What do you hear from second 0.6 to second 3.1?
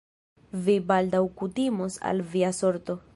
Vi baldaŭ kutimos al via sorto...